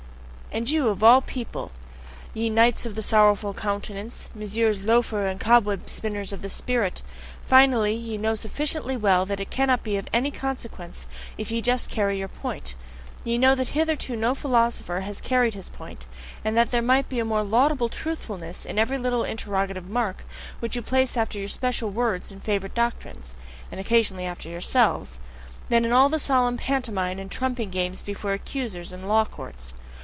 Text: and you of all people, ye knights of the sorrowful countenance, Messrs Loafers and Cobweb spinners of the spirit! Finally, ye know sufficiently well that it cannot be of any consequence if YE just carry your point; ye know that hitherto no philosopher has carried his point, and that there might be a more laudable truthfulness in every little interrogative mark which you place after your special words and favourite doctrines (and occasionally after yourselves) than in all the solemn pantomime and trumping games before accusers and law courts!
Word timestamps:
and 0.53 0.69
you 0.69 0.89
of 0.89 1.01
all 1.01 1.21
people, 1.21 1.71
ye 2.33 2.49
knights 2.49 2.85
of 2.85 2.95
the 2.95 3.01
sorrowful 3.01 3.53
countenance, 3.53 4.27
Messrs 4.35 4.83
Loafers 4.83 5.31
and 5.31 5.39
Cobweb 5.39 5.89
spinners 5.89 6.33
of 6.33 6.41
the 6.41 6.49
spirit! 6.49 7.03
Finally, 7.45 7.93
ye 7.93 8.17
know 8.17 8.35
sufficiently 8.35 8.97
well 8.97 9.25
that 9.25 9.39
it 9.39 9.49
cannot 9.49 9.81
be 9.81 9.95
of 9.95 10.09
any 10.11 10.29
consequence 10.29 11.07
if 11.37 11.51
YE 11.51 11.61
just 11.61 11.89
carry 11.89 12.19
your 12.19 12.27
point; 12.27 12.75
ye 13.23 13.37
know 13.37 13.55
that 13.55 13.69
hitherto 13.69 14.13
no 14.17 14.35
philosopher 14.35 14.99
has 14.99 15.21
carried 15.21 15.53
his 15.53 15.69
point, 15.69 16.05
and 16.43 16.57
that 16.57 16.69
there 16.71 16.81
might 16.81 17.07
be 17.07 17.19
a 17.19 17.23
more 17.23 17.43
laudable 17.43 17.87
truthfulness 17.87 18.65
in 18.65 18.77
every 18.77 18.97
little 18.97 19.23
interrogative 19.23 19.87
mark 19.89 20.25
which 20.59 20.75
you 20.75 20.81
place 20.81 21.15
after 21.15 21.39
your 21.39 21.47
special 21.47 21.89
words 21.89 22.29
and 22.29 22.43
favourite 22.43 22.75
doctrines 22.75 23.35
(and 23.71 23.79
occasionally 23.79 24.25
after 24.25 24.49
yourselves) 24.49 25.17
than 25.69 25.85
in 25.85 25.93
all 25.93 26.09
the 26.09 26.19
solemn 26.19 26.57
pantomime 26.57 27.19
and 27.19 27.31
trumping 27.31 27.69
games 27.69 28.01
before 28.01 28.33
accusers 28.33 28.91
and 28.91 29.07
law 29.07 29.23
courts! 29.23 29.75